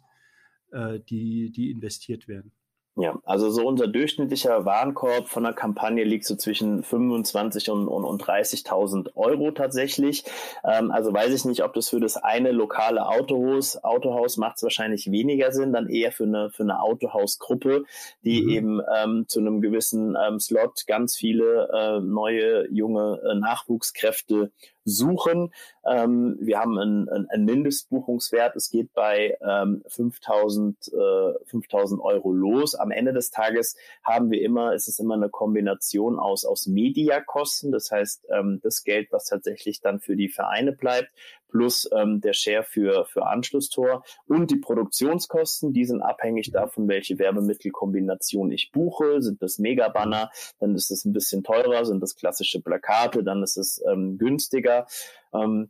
[0.72, 2.52] äh, die, die investiert werden?
[2.96, 8.04] Ja, also so unser durchschnittlicher Warenkorb von der Kampagne liegt so zwischen 25 und, und,
[8.04, 10.26] und 30.000 Euro tatsächlich.
[10.64, 14.64] Ähm, also weiß ich nicht, ob das für das eine lokale Autohaus, Autohaus macht es
[14.64, 17.86] wahrscheinlich weniger Sinn, dann eher für eine, für eine Autohausgruppe,
[18.24, 18.50] die mhm.
[18.50, 24.52] eben ähm, zu einem gewissen ähm, Slot ganz viele äh, neue, junge äh, Nachwuchskräfte
[24.86, 25.54] suchen.
[25.86, 28.56] Ähm, wir haben einen, einen Mindestbuchungswert.
[28.56, 32.76] Es geht bei ähm, 5000, äh, 5000 Euro los.
[32.76, 37.72] Am Ende des Tages haben wir immer, es ist immer eine Kombination aus, aus Mediakosten.
[37.72, 41.10] Das heißt, ähm, das Geld, was tatsächlich dann für die Vereine bleibt,
[41.54, 47.20] plus ähm, der Share für, für Anschlusstor und die Produktionskosten, die sind abhängig davon, welche
[47.20, 49.22] Werbemittelkombination ich buche.
[49.22, 53.58] Sind das Megabanner, dann ist es ein bisschen teurer, sind das klassische Plakate, dann ist
[53.58, 54.88] es ähm, günstiger.
[55.32, 55.70] Ähm,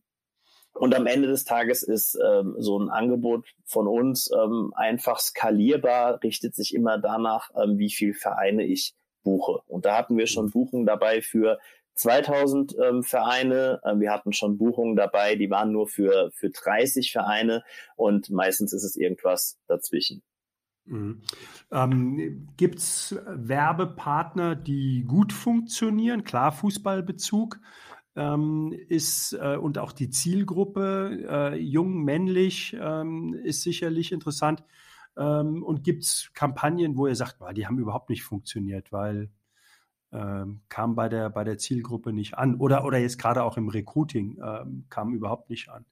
[0.71, 6.23] und am Ende des Tages ist ähm, so ein Angebot von uns ähm, einfach skalierbar,
[6.23, 9.59] richtet sich immer danach, ähm, wie viel Vereine ich buche.
[9.67, 11.59] Und da hatten wir schon Buchungen dabei für
[11.95, 13.81] 2000 ähm, Vereine.
[13.85, 17.63] Ähm, wir hatten schon Buchungen dabei, die waren nur für, für 30 Vereine
[17.95, 20.23] und meistens ist es irgendwas dazwischen.
[20.85, 21.21] Mhm.
[21.71, 26.23] Ähm, Gibt es Werbepartner, die gut funktionieren?
[26.23, 27.59] Klar, Fußballbezug
[28.15, 34.63] ähm, ist äh, und auch die Zielgruppe, äh, jung, männlich, ähm, ist sicherlich interessant.
[35.15, 39.29] Ähm, und gibt es Kampagnen, wo ihr sagt, die haben überhaupt nicht funktioniert, weil
[40.13, 42.55] ähm, kam bei der, bei der Zielgruppe nicht an?
[42.55, 45.85] Oder, oder jetzt gerade auch im Recruiting ähm, kam überhaupt nicht an?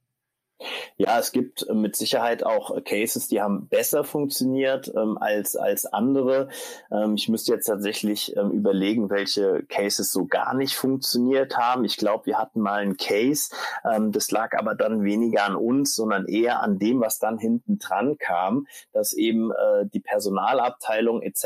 [0.97, 5.55] Ja, es gibt äh, mit Sicherheit auch äh, Cases, die haben besser funktioniert ähm, als,
[5.55, 6.49] als andere.
[6.91, 11.85] Ähm, ich müsste jetzt tatsächlich ähm, überlegen, welche Cases so gar nicht funktioniert haben.
[11.85, 15.95] Ich glaube, wir hatten mal einen Case, ähm, das lag aber dann weniger an uns,
[15.95, 21.45] sondern eher an dem, was dann hinten dran kam, dass eben äh, die Personalabteilung etc.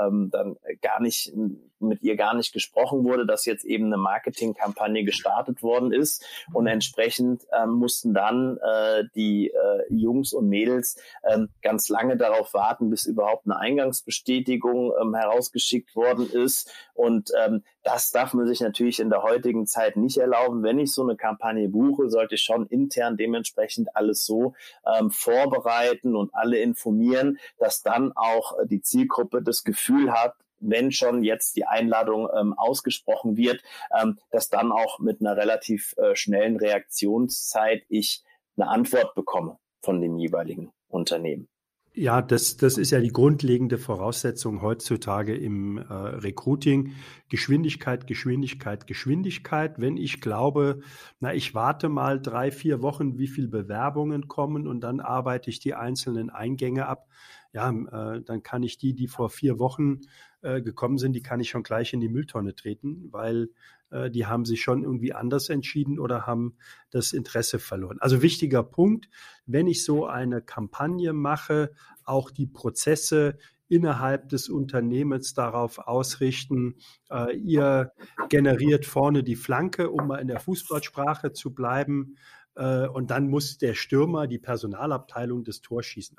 [0.00, 1.32] Ähm, dann gar nicht
[1.80, 6.66] mit ihr gar nicht gesprochen wurde, dass jetzt eben eine Marketingkampagne gestartet worden ist und
[6.66, 10.96] entsprechend ähm, mussten dann äh, die äh, Jungs und Mädels
[11.28, 17.62] ähm, ganz lange darauf warten, bis überhaupt eine Eingangsbestätigung ähm, herausgeschickt worden ist und ähm,
[17.82, 20.62] das darf man sich natürlich in der heutigen Zeit nicht erlauben.
[20.62, 24.54] Wenn ich so eine Kampagne buche, sollte ich schon intern dementsprechend alles so
[24.86, 31.22] ähm, vorbereiten und alle informieren, dass dann auch die Zielgruppe das Gefühl hat, wenn schon
[31.22, 33.62] jetzt die Einladung ähm, ausgesprochen wird,
[33.98, 38.22] ähm, dass dann auch mit einer relativ äh, schnellen Reaktionszeit ich
[38.60, 41.48] eine Antwort bekomme von dem jeweiligen Unternehmen.
[41.92, 46.92] Ja, das, das ist ja die grundlegende Voraussetzung heutzutage im äh, Recruiting.
[47.28, 49.80] Geschwindigkeit, Geschwindigkeit, Geschwindigkeit.
[49.80, 50.82] Wenn ich glaube,
[51.18, 55.58] na, ich warte mal drei, vier Wochen, wie viele Bewerbungen kommen und dann arbeite ich
[55.58, 57.08] die einzelnen Eingänge ab,
[57.52, 60.02] ja, äh, dann kann ich die, die vor vier Wochen
[60.42, 63.50] äh, gekommen sind, die kann ich schon gleich in die Mülltonne treten, weil
[63.90, 66.56] äh, die haben sich schon irgendwie anders entschieden oder haben
[66.90, 67.98] das Interesse verloren.
[68.00, 69.08] Also wichtiger Punkt,
[69.46, 71.72] wenn ich so eine Kampagne mache,
[72.04, 76.76] auch die Prozesse innerhalb des Unternehmens darauf ausrichten,
[77.10, 77.92] äh, ihr
[78.28, 82.16] generiert vorne die Flanke, um mal in der Fußballsprache zu bleiben.
[82.56, 86.16] Äh, und dann muss der Stürmer, die Personalabteilung, das Tor schießen.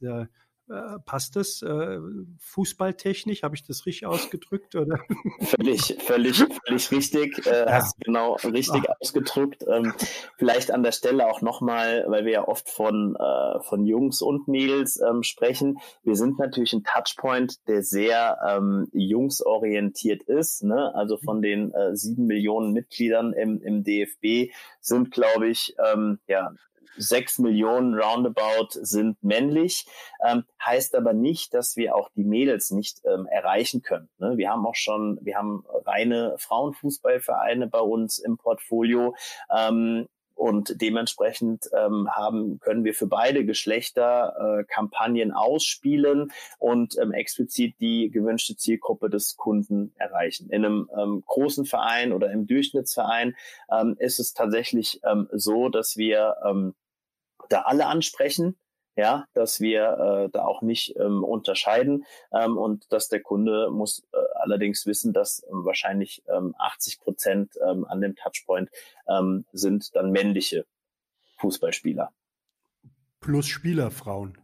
[0.00, 0.26] Äh,
[0.72, 1.98] äh, passt das äh,
[2.38, 3.42] fußballtechnisch?
[3.42, 4.74] Habe ich das richtig ausgedrückt?
[4.74, 4.98] Oder?
[5.40, 7.46] Völlig, völlig, völlig richtig.
[7.46, 7.72] Äh, ja.
[7.72, 8.94] Hast genau richtig Ach.
[9.00, 9.64] ausgedrückt.
[9.68, 9.92] Ähm,
[10.38, 14.48] vielleicht an der Stelle auch nochmal, weil wir ja oft von, äh, von Jungs und
[14.48, 15.78] Mädels ähm, sprechen.
[16.02, 20.64] Wir sind natürlich ein Touchpoint, der sehr ähm, jungsorientiert ist.
[20.64, 20.94] Ne?
[20.94, 26.52] Also von den äh, sieben Millionen Mitgliedern im, im DFB sind, glaube ich, ähm, ja,
[26.96, 29.86] sechs Millionen roundabout sind männlich,
[30.26, 34.08] ähm, heißt aber nicht, dass wir auch die Mädels nicht ähm, erreichen können.
[34.18, 34.36] Ne?
[34.36, 39.14] Wir haben auch schon, wir haben reine Frauenfußballvereine bei uns im Portfolio.
[39.50, 47.12] Ähm, und dementsprechend ähm, haben, können wir für beide Geschlechter äh, Kampagnen ausspielen und ähm,
[47.12, 50.50] explizit die gewünschte Zielgruppe des Kunden erreichen.
[50.50, 53.36] In einem ähm, großen Verein oder im Durchschnittsverein
[53.70, 56.74] ähm, ist es tatsächlich ähm, so, dass wir ähm,
[57.52, 58.56] da alle ansprechen,
[58.96, 64.02] ja, dass wir äh, da auch nicht ähm, unterscheiden ähm, und dass der Kunde muss
[64.12, 68.70] äh, allerdings wissen, dass ähm, wahrscheinlich ähm, 80 Prozent ähm, an dem Touchpoint
[69.08, 70.66] ähm, sind dann männliche
[71.38, 72.12] Fußballspieler.
[73.20, 74.41] Plus Spielerfrauen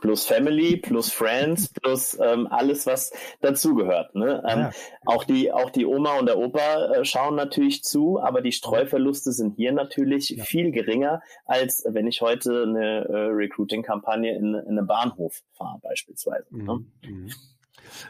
[0.00, 4.14] plus Family, plus Friends, plus ähm, alles, was dazugehört.
[4.14, 4.42] Ne?
[4.46, 4.70] Ähm, ja.
[5.06, 9.32] Auch die, auch die Oma und der Opa äh, schauen natürlich zu, aber die Streuverluste
[9.32, 10.44] sind hier natürlich ja.
[10.44, 16.46] viel geringer, als wenn ich heute eine äh, Recruiting-Kampagne in, in einen Bahnhof fahre, beispielsweise.
[16.50, 16.84] Ne?
[17.02, 17.24] Mhm.
[17.24, 17.30] Ne?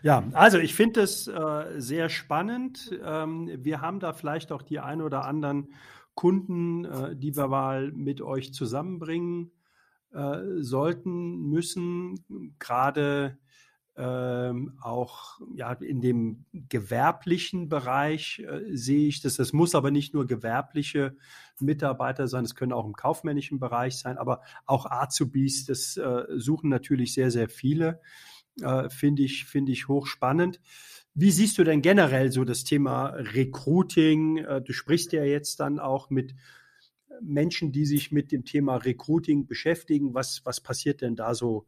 [0.03, 2.91] Ja, also ich finde es äh, sehr spannend.
[3.05, 5.73] Ähm, wir haben da vielleicht auch die ein oder anderen
[6.15, 9.53] Kunden, äh, die wir mal mit euch zusammenbringen
[10.13, 13.39] äh, sollten, müssen, gerade
[13.99, 19.37] ähm, auch ja, in dem gewerblichen Bereich äh, sehe ich das.
[19.37, 21.17] Das muss aber nicht nur gewerbliche
[21.59, 26.71] Mitarbeiter sein, es können auch im kaufmännischen Bereich sein, aber auch Azubis, das äh, suchen
[26.71, 28.01] natürlich sehr, sehr viele.
[28.63, 30.61] Äh, Finde ich, finde ich hochspannend.
[31.15, 34.39] Wie siehst du denn generell so das Thema Recruiting?
[34.39, 36.37] Äh, du sprichst ja jetzt dann auch mit
[37.21, 40.15] Menschen, die sich mit dem Thema Recruiting beschäftigen.
[40.15, 41.67] Was, was passiert denn da so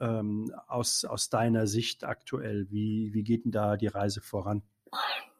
[0.00, 2.66] ähm, aus, aus deiner Sicht aktuell?
[2.70, 4.62] Wie, wie geht denn da die Reise voran?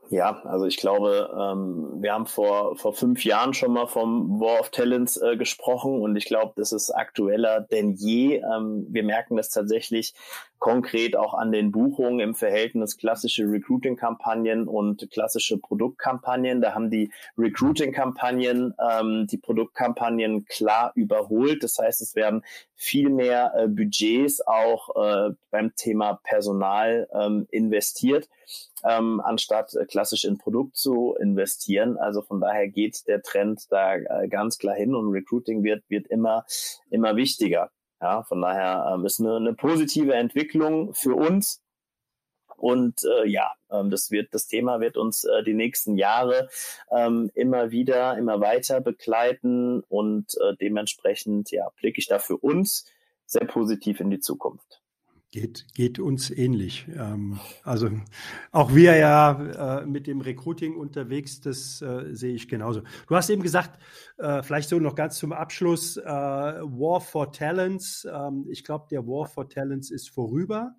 [0.09, 4.61] Ja, also ich glaube, ähm, wir haben vor, vor fünf Jahren schon mal vom War
[4.61, 8.37] of Talents äh, gesprochen und ich glaube, das ist aktueller denn je.
[8.37, 10.15] Ähm, wir merken das tatsächlich
[10.59, 16.61] konkret auch an den Buchungen im Verhältnis klassische Recruiting-Kampagnen und klassische Produktkampagnen.
[16.61, 21.63] Da haben die Recruiting-Kampagnen ähm, die Produktkampagnen klar überholt.
[21.63, 22.43] Das heißt, es werden
[22.75, 28.29] viel mehr äh, Budgets auch äh, beim Thema Personal ähm, investiert
[28.85, 31.97] ähm, anstatt äh, klassisch in Produkt zu investieren.
[31.97, 36.07] Also von daher geht der Trend da äh, ganz klar hin und Recruiting wird, wird
[36.09, 36.45] immer,
[36.91, 37.71] immer wichtiger.
[38.01, 41.63] Ja, von daher ähm, ist eine, eine positive Entwicklung für uns.
[42.57, 46.49] Und äh, ja, ähm, das wird das Thema wird uns äh, die nächsten Jahre
[46.91, 52.87] ähm, immer wieder, immer weiter begleiten und äh, dementsprechend ja blicke ich da für uns
[53.27, 54.81] sehr positiv in die Zukunft.
[55.37, 56.87] Geht, geht uns ähnlich.
[56.97, 57.91] Ähm, also
[58.53, 62.81] auch wir ja äh, mit dem Recruiting unterwegs, das äh, sehe ich genauso.
[63.07, 63.79] Du hast eben gesagt,
[64.17, 68.09] äh, vielleicht so noch ganz zum Abschluss, äh, War for Talents.
[68.11, 70.75] Ähm, ich glaube, der War for Talents ist vorüber.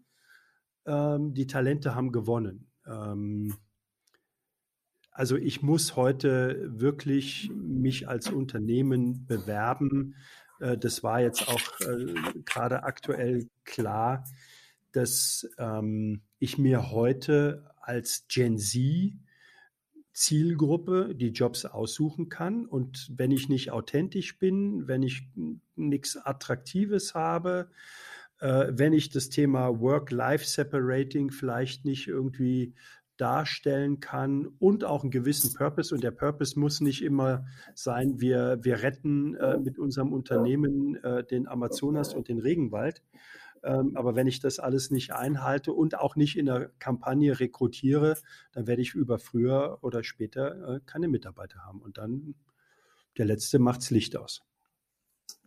[0.87, 2.71] Ähm, die Talente haben gewonnen.
[2.87, 3.53] Ähm,
[5.11, 10.15] also ich muss heute wirklich mich als Unternehmen bewerben
[10.59, 12.13] das war jetzt auch äh,
[12.45, 14.23] gerade aktuell klar,
[14.91, 19.13] dass ähm, ich mir heute als Gen Z
[20.17, 22.65] Zielgruppe die Jobs aussuchen kann.
[22.65, 25.29] Und wenn ich nicht authentisch bin, wenn ich
[25.75, 27.69] nichts Attraktives habe,
[28.39, 32.73] äh, wenn ich das Thema Work-Life-Separating vielleicht nicht irgendwie
[33.17, 35.93] darstellen kann und auch einen gewissen Purpose.
[35.93, 37.45] Und der Purpose muss nicht immer
[37.75, 43.01] sein, wir, wir retten äh, mit unserem Unternehmen äh, den Amazonas und den Regenwald.
[43.63, 48.17] Ähm, aber wenn ich das alles nicht einhalte und auch nicht in der Kampagne rekrutiere,
[48.53, 51.81] dann werde ich über früher oder später äh, keine Mitarbeiter haben.
[51.81, 52.35] Und dann
[53.17, 54.46] der Letzte macht's Licht aus.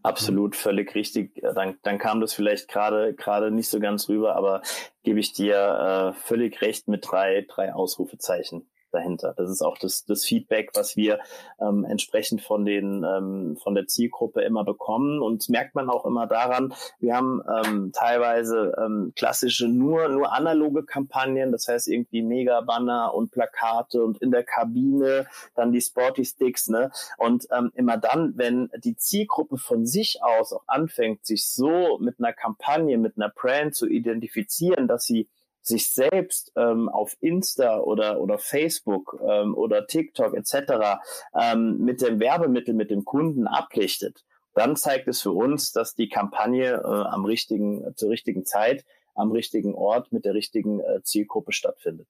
[0.03, 1.43] Absolut, völlig richtig.
[1.55, 4.63] Dann, dann kam das vielleicht gerade gerade nicht so ganz rüber, aber
[5.03, 9.35] gebe ich dir äh, völlig recht mit drei drei Ausrufezeichen dahinter.
[9.37, 11.19] Das ist auch das, das Feedback, was wir
[11.61, 16.27] ähm, entsprechend von den ähm, von der Zielgruppe immer bekommen und merkt man auch immer
[16.27, 16.75] daran.
[16.99, 23.15] Wir haben ähm, teilweise ähm, klassische nur nur analoge Kampagnen, das heißt irgendwie Mega Banner
[23.15, 26.91] und Plakate und in der Kabine dann die Sporty Sticks, ne?
[27.19, 32.19] Und ähm, immer dann, wenn die Zielgruppe von sich aus auch anfängt, sich so mit
[32.19, 35.29] einer Kampagne, mit einer Brand zu identifizieren, dass sie
[35.63, 41.01] sich selbst ähm, auf Insta oder, oder Facebook ähm, oder TikTok etc.
[41.35, 46.09] Ähm, mit dem Werbemittel, mit dem Kunden ablichtet, dann zeigt es für uns, dass die
[46.09, 48.85] Kampagne äh, am richtigen, zur richtigen Zeit,
[49.15, 52.09] am richtigen Ort mit der richtigen äh, Zielgruppe stattfindet.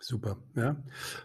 [0.00, 0.76] Super, ja.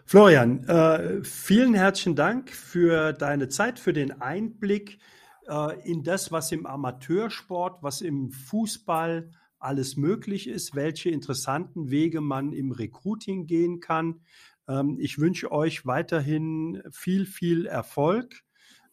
[0.04, 4.98] Florian, äh, vielen herzlichen Dank für deine Zeit, für den Einblick
[5.46, 9.30] äh, in das, was im Amateursport, was im Fußball
[9.64, 14.20] alles möglich ist, welche interessanten Wege man im Recruiting gehen kann.
[14.68, 18.42] Ähm, ich wünsche euch weiterhin viel, viel Erfolg.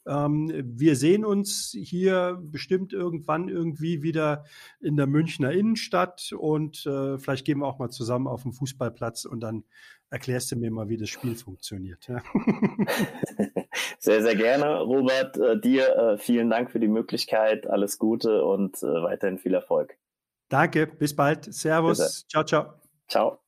[0.08, 4.46] Ähm, wir sehen uns hier bestimmt irgendwann irgendwie wieder
[4.80, 9.26] in der Münchner Innenstadt und äh, vielleicht gehen wir auch mal zusammen auf den Fußballplatz
[9.26, 9.64] und dann
[10.10, 12.08] erklärst du mir mal, wie das Spiel funktioniert.
[12.08, 12.22] Ja.
[14.00, 15.38] Sehr, sehr gerne, Robert.
[15.38, 17.68] Äh, dir äh, vielen Dank für die Möglichkeit.
[17.68, 20.01] Alles Gute und weiterhin viel Erfolg.
[20.52, 21.54] Danke, bis bald.
[21.54, 21.98] Servus.
[21.98, 22.28] Bitte.
[22.28, 22.74] Ciao, ciao.
[23.08, 23.41] Ciao.